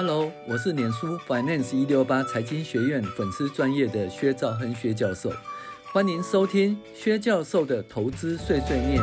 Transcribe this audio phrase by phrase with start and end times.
[0.00, 5.28] Hello，我是脸书 Finance 一六八财经学院粉丝专业的薛兆亨薛教授，
[5.92, 9.02] 欢迎收听薛教授的投资碎碎念。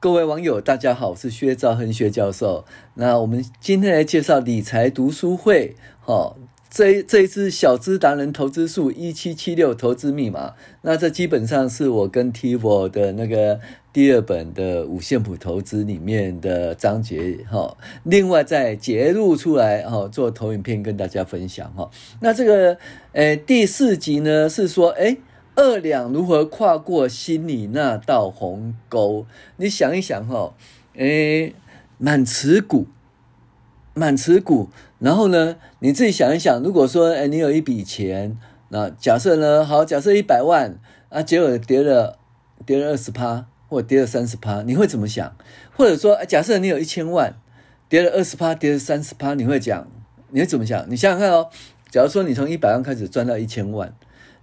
[0.00, 2.64] 各位网友，大家好，我是薛兆亨薛教授。
[2.94, 6.34] 那我们今天来介绍理财读书会，哈。
[6.74, 13.60] 这这一支小资达人投资术一七七六投资密码，那这基本上是我跟 Tivo 的那个
[13.92, 21.88] 第二本的五线谱投资里面的章节哈，另外再截录出来哈，做投影片跟大家分享哈。
[22.18, 22.76] 那这个
[23.12, 25.18] 诶第四集呢是说诶
[25.54, 29.26] 二两如何跨过心里那道鸿沟？
[29.58, 30.52] 你想一想哈，
[30.96, 31.54] 诶
[31.98, 32.88] 满持股。
[33.96, 34.70] 满持股，
[35.04, 38.38] 然后呢，你自己想一想，如果说，哎，你有一笔钱，
[38.70, 40.78] 那假设呢，好，假设一百万，
[41.10, 42.18] 啊，结果跌了，
[42.64, 45.36] 跌了二十趴，或跌了三十趴，你会怎么想？
[45.76, 47.34] 或者说，假设你有一千万，
[47.90, 49.86] 跌了二十趴，跌了三十趴，你会讲，
[50.30, 50.86] 你会怎么想？
[50.88, 51.50] 你想想看哦，
[51.90, 53.94] 假如说你从一百万开始赚到一千万，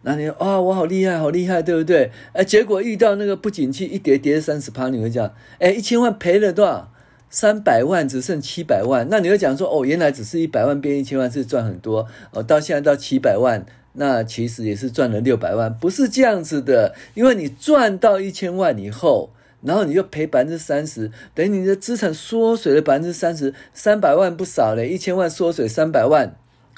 [0.03, 2.11] 那你啊，我好厉害，好厉害，对不对？
[2.33, 6.93] 哎，结果遇到那个不景气，一跌跌三十趴，你会讲，哎，一千万赔了多少？
[7.31, 26.35] 三百万只剩七百万，那你会讲说哦，原来只是一百万变一千万是赚很多哦，到现在到七百万，那其实也是赚了六百万，不是这样子的，因为你赚到一千万以后，然后你就赔百分之三十，等于你的资产缩水了百分之三十，三百万不少嘞，一千万缩水三百万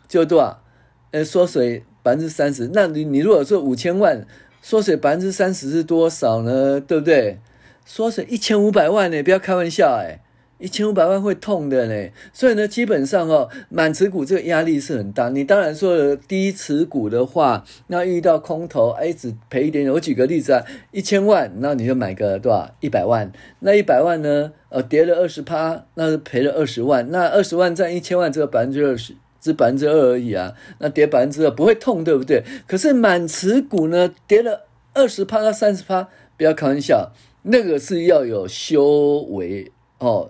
[0.07, 0.61] 就多少？
[1.09, 4.25] 呃，缩水百分之三十，那你你如果说五千万
[4.61, 6.79] 缩水百分之三十是多少呢？
[6.79, 7.39] 对不对？
[7.85, 10.19] 缩水一千五百万呢，不要开玩笑哎。
[10.64, 15.28] 一千五百万会痛的呢，所以呢，基本上哦，满持股这个压力是很大。
[15.28, 19.91] 你当然说低持股的话，那遇到空头，哎，只赔一点点。
[19.91, 22.73] 我举个例子啊，一千万，那你就买个多少？
[22.80, 23.30] 一百万。
[23.59, 24.53] 那一百万呢？
[24.69, 27.11] 呃，跌了二十趴，那是赔了二十万。
[27.11, 30.53] 那二十万占一千万，只有百分之二十，只百分之二而已啊。
[30.80, 32.41] 那跌百分之二不会痛，对不对？
[32.66, 34.62] 可是满持股呢，跌了
[34.94, 36.07] 二十趴到三十趴，
[36.38, 40.29] 不要开玩笑，那个是要有修为哦。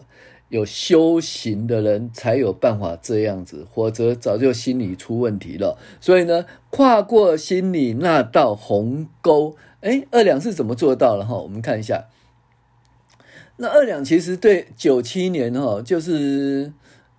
[0.54, 5.80] 有修行的人才有办法这样子，否则早就心理出问题了。
[6.00, 11.38] 所以呢，跨过心理那道鸿沟，哎，二两是怎么做到了哈？
[11.38, 12.06] 我们看一下，
[13.58, 16.72] 那二两其实对九七年哈，就是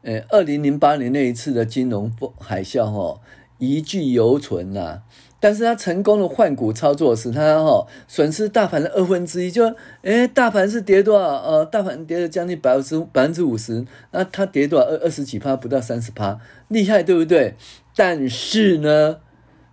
[0.03, 3.21] 呃二零零八年那一次的金融海啸哈，
[3.59, 5.03] 遗句犹存呐。
[5.45, 9.51] 但是他成功的换股操作，使他哈损失大盘的二分之一。
[9.51, 11.37] 就诶大盘是跌多少？
[11.43, 14.87] 呃，大盘跌了将近百分之百分之五十，那他跌多少？
[14.87, 17.57] 二二十几趴，不到三十趴，厉害对不对？
[17.95, 19.19] 但是呢，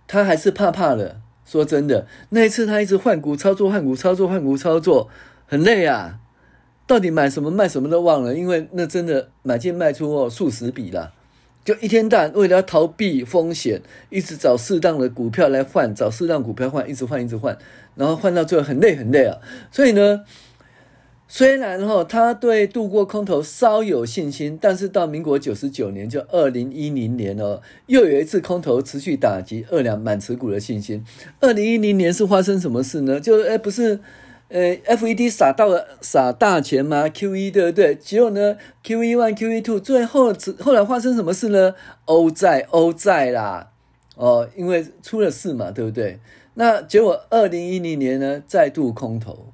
[0.06, 1.16] 他还是怕怕的。
[1.46, 5.08] 说真的，那一次他一直换股操作，换股操作，换股操作，
[5.46, 6.18] 很累啊。
[6.86, 11.14] 到底买什么卖什么都忘了，因为那真的买进卖出哦，数十笔了。
[11.64, 13.80] 就一天到晚为了要逃避风险，
[14.10, 17.56] 一直找适当的股票来换，找适当股票换，一直换，一直换，
[17.94, 19.38] 然后换到最后很累很累啊。
[19.70, 20.24] 所以呢，
[21.28, 31.04] 虽然哈他对度过空头稍有信心，但是到民国九十九年，就二零一零年哦，又有一次空头持续打击二两满持股的信心。
[31.40, 33.20] 二零一零年是发生什么事呢？
[33.20, 34.00] 就哎不是。
[34.54, 37.94] 呃，FED 撒到了撒大钱嘛？QE 对不对？
[37.94, 40.30] 结果呢，QE one、QE two，最后
[40.60, 41.74] 后来发生什么事呢？
[42.04, 43.70] 欧债、欧债啦，
[44.14, 46.20] 哦，因为出了事嘛，对不对？
[46.52, 49.46] 那结果二零一零年呢，再度空头，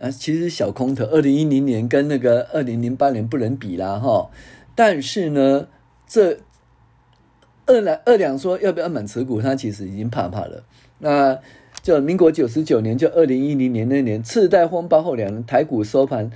[0.00, 4.30] 啊，其实小空头，二零一零年跟那个二零零八年不能比啦，哈。
[4.74, 5.68] 但是呢，
[6.06, 6.38] 这
[7.66, 10.64] 二两二两说要不要满持股，他其实已经怕怕了。
[11.00, 11.38] 那。
[11.82, 16.30] 就民国九十九年，就二零一零年那年次贷风暴后两年，台股收盘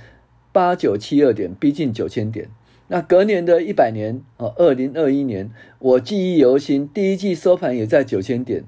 [0.51, 2.49] 八九七二点，逼近九千点。
[2.87, 8.63] 那隔年的一百年哦，二零二一年，我记忆犹新，第一季收盘也在九千点，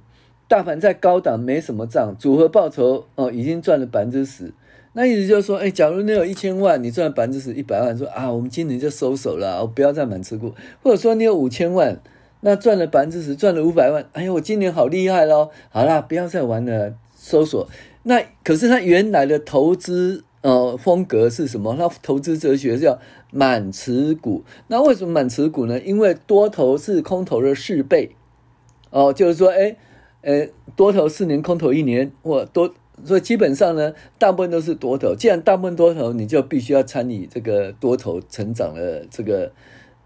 [0.48, 4.54] 大盘在高档没什么涨，组合报酬哦已经赚了百分之十。
[4.94, 10.54] 那意思就是说，哎，假如你有一千万，你赚百分之十，一百万，说啊，我们今年就收手了，我不要再满持股，
[10.84, 12.00] 或者说你有五千万。
[12.42, 14.08] 那赚了百分之十，赚了五百万。
[14.14, 15.50] 哎呦，我今年好厉害喽！
[15.70, 17.68] 好啦，不要再玩了，搜索。
[18.04, 21.76] 那可是他原来的投资呃风格是什么？
[21.76, 23.00] 他投资哲学叫
[23.32, 24.44] 满持股。
[24.68, 25.80] 那为什么满持股呢？
[25.82, 28.12] 因为多头是空头的四倍
[28.92, 29.76] 哦，就是说，哎，
[30.22, 32.72] 呃，多头四年，空头一年，或多，
[33.04, 35.16] 所以基本上呢，大部分都是多头。
[35.16, 39.52] 既然大部分多头，你就必须要参与这个多头成长的这个。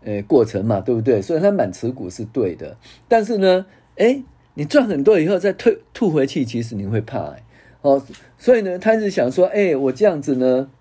[0.04, 1.22] 呃，过程嘛，对不对？
[1.22, 2.76] 所以它满持股是对的，
[3.08, 3.68] 但是呢，
[3.98, 4.24] 诶，
[4.56, 7.36] 你赚很多以后再退吐回去，其实你会怕，
[7.82, 8.04] 哦，
[8.38, 10.72] 所以呢，他是想说，诶，我这样子呢，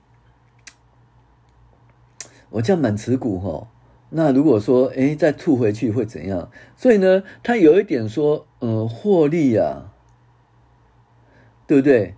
[2.49, 3.69] 我这样满持股哈，
[4.09, 6.51] 那如果说诶再吐回去会怎样？
[6.75, 9.93] 所以呢，他有一点说，嗯，获利啊，
[11.67, 12.15] 对不对？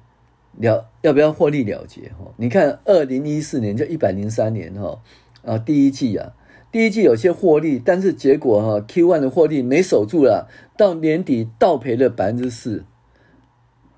[0.58, 2.32] 了要不要获利了结哈？
[2.37, 5.02] 你看二零一四年就一百零三年哈
[5.44, 6.34] 啊，第一季啊。
[6.72, 12.84] 第一季有些获利，但是结果哈，Q1 的获利没守住了，到年底倒赔了百分之四，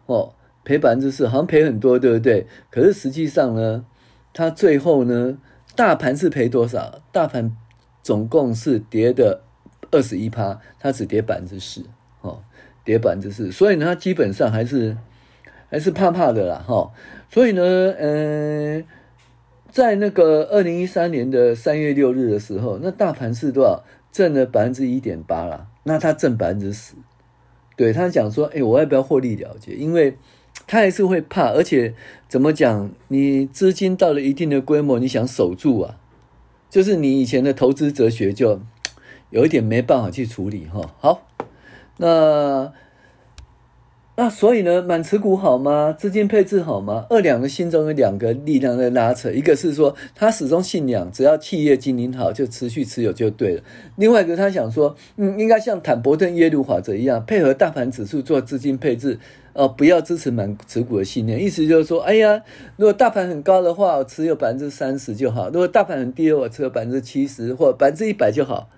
[0.06, 0.34] 哦，
[0.64, 2.48] 赔百分之四，好像赔很多，对不对？
[2.72, 3.84] 可是实际上呢，
[4.32, 5.38] 它最后呢，
[5.76, 7.00] 大盘是赔多少？
[7.12, 7.56] 大盘
[8.02, 9.42] 总共是跌的
[9.92, 11.84] 二十一趴，它只跌百分之四，
[12.22, 12.42] 哦，
[12.84, 14.96] 跌百分之四，所以呢，它基本上还是
[15.70, 16.90] 还是怕怕的啦，哈，
[17.30, 17.62] 所以呢，
[17.98, 18.84] 嗯、
[19.74, 23.82] 在那个二零一三年的三月六日的时候，那大盘是多少？
[24.12, 26.94] 挣了百分之一点八啦，那他挣百分之十。
[27.74, 29.72] 对，他讲说，哎，我要不要获利了结？
[29.72, 30.16] 因为
[30.68, 31.92] 他还是会怕，而且
[32.28, 32.88] 怎么讲？
[33.08, 35.96] 你资金到了一定的规模，你想守住啊，
[36.70, 38.60] 就是你以前的投资哲学就
[39.30, 40.94] 有一点没办法去处理哈。
[41.00, 41.26] 好，
[41.96, 42.72] 那。
[44.16, 45.92] 那所以呢，满持股好吗？
[45.92, 47.04] 资金配置好吗？
[47.10, 53.62] 二两个心中有两个力量在拉扯，一个是说他始终信仰，只要企业经营好，就持续持有就对了。
[53.96, 59.18] 另外一个他想说，嗯，应该像坦伯顿耶鲁法则一样，配合大盘指数做资金配置，
[59.52, 61.42] 哦，不要支持满持股的信念。
[61.42, 62.40] 意思就是说，哎呀，
[62.76, 68.68] 如果大盘很高的话，我持有百分之三十就好；如果大盘很低，我持有百分之七十或百分之一百就好。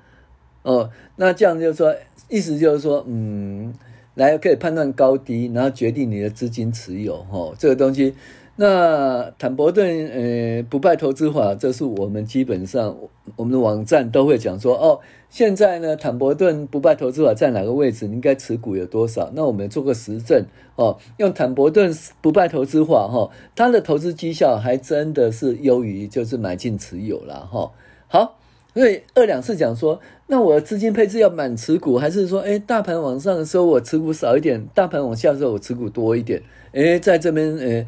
[0.62, 1.94] 哦，那这样就是说，
[2.31, 3.75] 意思就是说，嗯。
[4.17, 8.15] 来可以判断高低，然后决定你的资金持有，哈，这个东西。
[8.59, 12.97] 那坦伯顿呃不败投资法，这是我们基本上
[13.37, 14.99] 我们的网站都会讲说，哦，
[15.29, 18.07] 现在呢坦伯顿不败投资法在哪个位置？
[18.07, 19.31] 你应该持股有多少？
[19.35, 20.43] 那我们做个实证，
[20.77, 27.71] 哦，用坦伯顿不败投资法，哈，它的投资绩效还真的是优于就是买进持有了，哈，
[28.09, 28.39] 好。
[28.76, 36.43] 所以二两是讲说，那我资金配置要满持股，还是说，哎，大盘往上的时候我持股少一点，大盘往下的时候我持股多一点？
[36.73, 37.87] 哎，在这边，呃，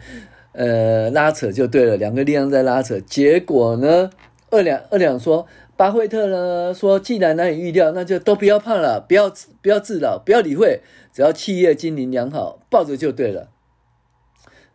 [0.53, 2.99] 呃，拉扯就对了，两个力量在拉扯。
[3.01, 4.09] 结果呢，
[4.49, 5.47] 二两二两说，
[5.77, 9.31] 巴菲特呢说，既然难以预料，那就都不要怕了，不要
[9.61, 10.81] 不要自扰，不要理会，
[11.13, 13.51] 只要企业经营良好，抱着就对了。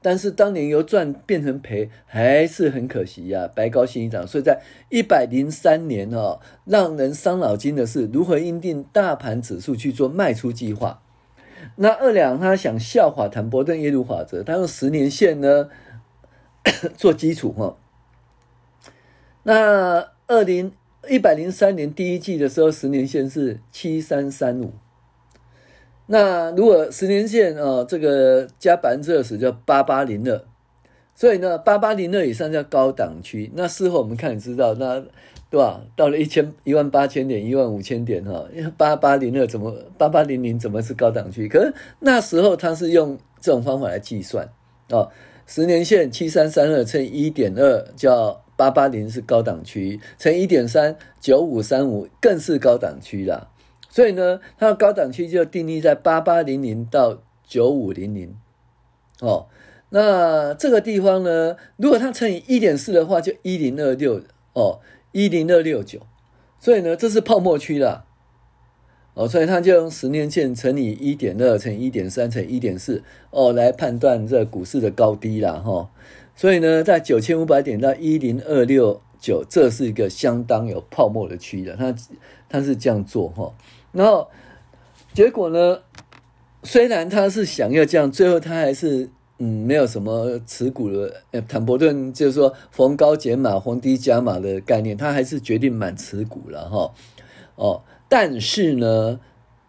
[0.03, 4.27] 但是当年由赚变成赔，还是很可惜呀、白高兴一场。
[4.27, 11.01] 所以在一百零三年哦，让人伤脑筋的是如何因定大盘指数去做卖出计划。
[11.77, 15.69] 那二两他想效法坦伯顿耶鲁法则，他用十年线呢
[16.97, 17.77] 做基础哈。
[19.43, 20.73] 那二零
[21.09, 24.73] 一百零三年第一季的时候，十年线是七三三五。
[26.07, 30.41] 那如果十年线啊，这个加百分之二十叫八八零二，
[31.15, 33.49] 所以呢，八八零二以上叫高档区。
[33.55, 35.01] 那事后我们看也知道，那
[35.49, 35.81] 对吧？
[35.95, 38.45] 到了一千一万八千点、一万五千点哈，
[38.75, 41.47] 八八零二怎么八八零零怎么是高档区？
[41.47, 44.49] 可是那时候他是用这种方法来计算
[44.89, 45.09] 哦，
[45.47, 53.47] 十年线七三三二乘一点二叫八八零是高档区，乘一点三九五三五更是高档区啦。
[53.93, 58.35] 所以呢，它的高档区就定义在八八零零到九五零零，
[59.21, 59.45] 哦，
[59.89, 64.19] 那这个地方呢，如果它乘以一点四的话，就一零二六
[64.53, 64.79] 哦，
[65.11, 65.99] 一零二六九，
[66.59, 68.05] 所以呢，这是泡沫区啦，
[69.13, 75.89] 哦，所以它就用十年线乘以一点二乘以一点三乘以一点四哦，来判断这股市的高低啦，哈、哦，
[76.35, 81.95] 所以呢，在九千五百点到一零二六九，这是一个相当有泡沫的区的，它
[82.49, 83.43] 它是这样做哈。
[83.43, 83.53] 哦
[83.93, 84.27] 然后
[85.13, 85.79] 结果呢？
[86.65, 91.21] 虽然他是想要这样，最后他还是嗯，没有什么持股的。
[91.31, 96.93] 呃，坦伯顿就是说逢高减码、逢低加码的概念，他还是决定满持股了哈。
[97.55, 99.19] 哦，但是呢，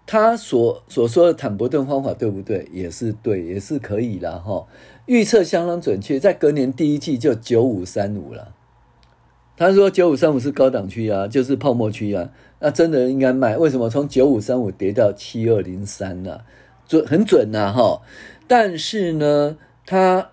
[0.07, 2.69] 他所所说的坦伯顿方法对不对？
[2.71, 4.65] 也是对，也是可以了哈。
[5.07, 8.55] 预测相当准确，在隔年第一季就九五三五了。
[9.57, 12.31] 他说九五三五是高档区啊，就是泡沫区啊。
[12.61, 13.57] 那真的应该卖？
[13.57, 16.41] 为什么从九五三五跌到七二零三呢？
[16.87, 18.03] 准很准呐，哈！
[18.47, 19.57] 但是呢，
[19.87, 20.31] 他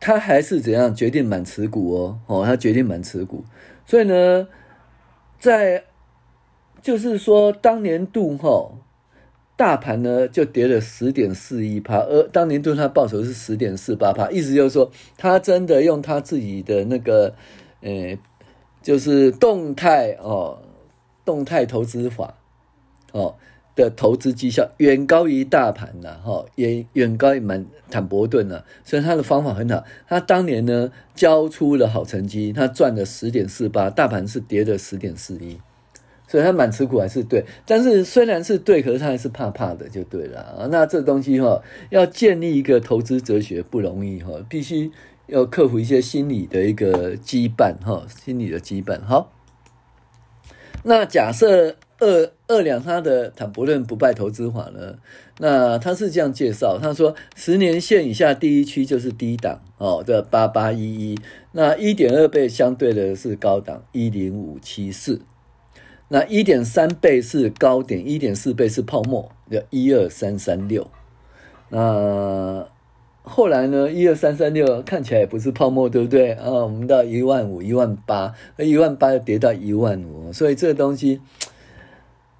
[0.00, 2.18] 他还是怎样决定满持股哦？
[2.26, 3.44] 哦，他决定满持股，
[3.84, 4.48] 所以呢，
[5.38, 5.84] 在
[6.80, 8.72] 就是说当年度哈，
[9.54, 17.34] 大盘呢就跌了十点四一趴，而当年度他报酬是十点四八趴，意思就是说他真的用他自己的那个
[17.82, 18.16] 呃，
[18.86, 20.62] 就是动态哦。
[21.24, 22.36] 动态投资法，
[23.10, 23.34] 哦，
[23.74, 29.82] 的投资绩效远高于大盘呐，哈，也远高于满坦博顿呐，所以他的方法很好。
[30.06, 35.58] 他当年呢交出了好成绩，他赚了十点四八，大盘是跌了十点四一，
[36.28, 37.44] 所以他满持股还是对。
[37.66, 40.68] 但是虽然是对，可是他还是怕怕的，就对了啊。
[40.70, 44.92] 那这东西哈，要建立一个投资哲学不容易哈，必须
[45.26, 49.00] 要克服一些心理的一个羁绊哈，心理的羁绊。
[49.02, 49.32] 好。
[50.88, 54.98] 那假设二二两他的坦博论不败投资法呢？
[55.38, 61.18] 那他是这样介绍，他说十年线以下第一区就是低档哦的八八一一，
[61.50, 65.22] 那一点二倍相对的是高档一零五七四，
[66.06, 70.88] 那一点三倍是高点，一点四倍是泡沫，叫一二三三六，
[71.70, 72.68] 那。
[73.28, 76.48] 后来呢，一二三三六看起来也不是泡沫，对不对啊？
[76.48, 81.20] 我们到一万五、一万八，那一万八又跌到一万五，所以这个东西，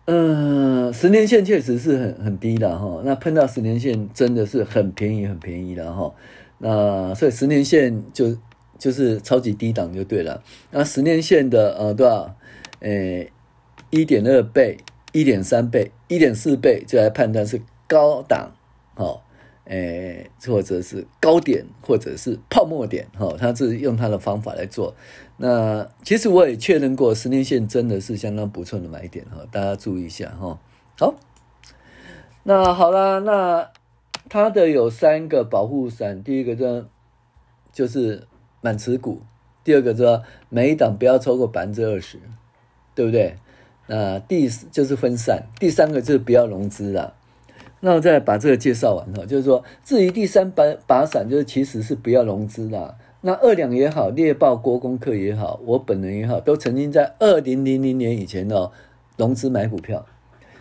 [0.05, 3.03] 嗯，十年线确实是很很低的哈。
[3.05, 6.15] 那碰到十年线真的是很便宜、很便宜的哈。
[6.59, 8.37] 那所以十年线就
[8.79, 10.41] 就是超级低档就对了。
[10.71, 12.37] 那十年线的呃多少？
[12.79, 13.33] 诶，
[13.91, 14.79] 一点二倍、
[15.11, 18.53] 一点三倍、一点四倍，就来判断是高档，
[18.95, 19.26] 好。
[19.67, 24.95] 诶，或者是高点，或者是泡沫点，哈，他是用他的方法来做。
[25.39, 30.59] 那其实我也确认过，十年线真的是相当不错的买点，哈，大家注意一下，哈。
[30.99, 31.15] 好，
[32.45, 33.71] 那好啦，那
[34.29, 36.87] 它的有三个保护伞，第一个呢
[37.73, 38.27] 就是
[38.61, 39.21] 满持股，
[39.63, 42.19] 第二个说每一档不要超过百分之二十，
[42.95, 43.37] 对不对？
[43.89, 47.15] 那第就是分散，第三个就是不要融资啦。
[47.87, 52.97] 那我再把这个介绍完哈，就是说，至于第三把把伞，就是其实是不要融资啦。
[53.21, 58.73] 那二两也好，猎豹郭公克也好，我本人也好，都曾经在二零零零年以前哦
[59.17, 60.05] 融资买股票。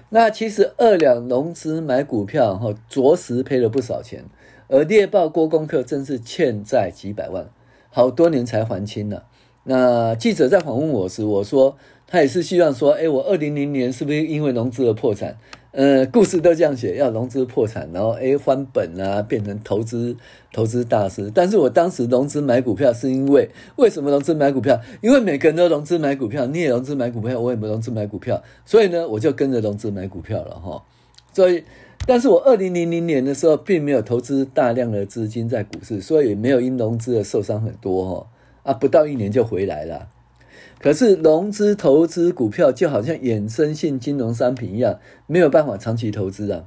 [0.10, 4.26] 那其实二两融资买股票哈，着实赔了不少钱。
[4.68, 7.50] 而猎豹郭公克真是欠债几百万，
[7.90, 9.26] 好多年才还清了。
[9.64, 15.36] 那记者在访问我时，我说他也是希望说，哎，我二零零年是不是因为融资而破产？
[15.76, 20.16] 呃，故事都这样写，要融资破产，然后诶翻本啊，变成投资
[20.54, 21.30] 投资大师。
[21.36, 24.80] 但是我当时融资买股票，是因为为什么融资买股票？
[25.02, 30.82] 因为每个人都融资买股票，你也融资买股票，我也没融资买股票，所以呢，我就跟着融资买股票了哈。
[31.34, 31.66] 所以，
[32.08, 38.28] 但是我二零零零年的时候，并没有投资大量的资金在股市，所以也没有因融资而受伤很多哈。
[38.64, 40.08] 啊，不到一年就回来了。
[40.86, 46.66] 可是融资投资股票就好像衍生性金融商品一样，没有办法长期投资啊。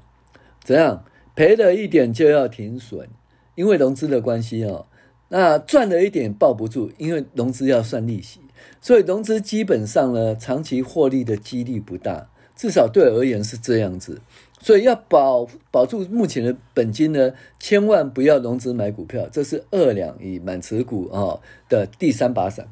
[0.65, 1.05] 怎样？
[1.37, 3.09] 赔了一点就要停损，
[3.55, 4.87] 因为融资的关系哦。
[5.29, 8.41] 那赚了一点抱不住，因为融资要算利息，
[8.81, 14.21] 所以融资基本上呢，长期获利的几率不大，至少对我而言是这样子。
[14.59, 22.67] 所以要保保住目前的本金呢，千万不要融资买股票，这是二两以满持股啊的第三把伞。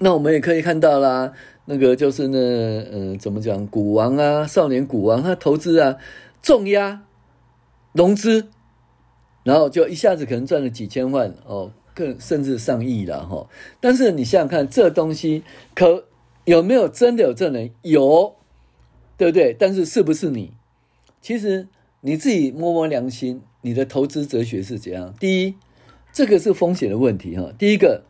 [0.00, 1.32] 那我们也可以看到啦，
[1.64, 3.66] 那个就是呢，嗯、呃，怎么讲？
[3.66, 5.96] 股王啊，少年股王，他投资啊，
[6.40, 7.02] 重压
[7.92, 8.46] 融资，
[9.42, 13.48] 然后就一下子可能赚了几千万哦，更甚至上亿了哈、哦。
[13.80, 15.42] 但是你想想看，这东西
[15.74, 16.04] 可
[16.44, 17.72] 有没有真的有这人？
[17.82, 18.36] 有，
[19.16, 19.52] 对不对？
[19.58, 20.52] 但是是不是你？
[21.20, 21.66] 其实
[22.02, 25.12] 你自己摸摸良心，你的投资哲学是怎样？
[25.18, 25.56] 第一，
[26.12, 27.52] 这个是风险的问题哈。
[27.58, 28.04] 第一个。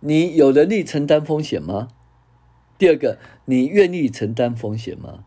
[0.00, 1.88] 你有能力承担风险吗？
[2.78, 5.24] 第二个，你愿意承担风险吗？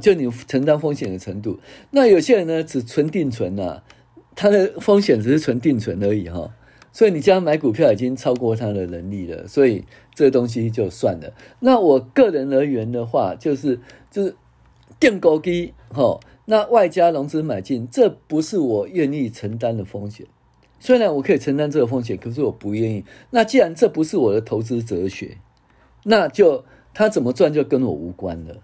[0.00, 1.60] 就你承担风险的程度。
[1.90, 3.84] 那有些人呢，只存定存呐、啊，
[4.34, 6.54] 他的风险只是存定存而已哈。
[6.90, 9.84] 所以你这样买股票已经超过他的能力了，所以
[10.14, 11.34] 这东西就算了。
[11.60, 13.78] 那我个人而言的话，就是
[14.10, 14.34] 就是
[14.98, 20.26] 垫高低哈，那外加融资买进，这不是我愿意承担的风险。
[20.80, 23.04] 虽然我可以承担这个风险，可是我不愿意。
[23.30, 25.38] 那既然这不是我的投资哲学，
[26.04, 28.62] 那就他怎么赚就跟我无关了，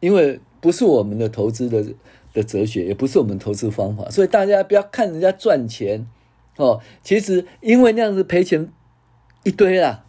[0.00, 1.94] 因为不是我们的投资的
[2.32, 4.08] 的哲学，也不是我们投资方法。
[4.08, 6.06] 所以大家不要看人家赚钱
[6.56, 8.72] 哦，其实因为那样子赔钱
[9.44, 10.06] 一堆啦。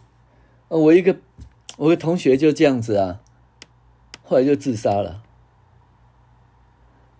[0.68, 1.16] 我一个
[1.76, 3.20] 我的同学就这样子啊，
[4.22, 5.22] 后来就自杀了，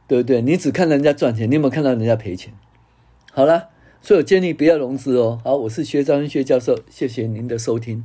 [0.09, 0.40] 对不对？
[0.40, 2.54] 你只看人家赚钱，你有没有看到人家赔钱？
[3.31, 3.74] 好了。
[4.04, 5.40] 所以我建议不要融资哦。
[5.42, 8.04] 好，我是薛章薛教授，谢谢您的收听。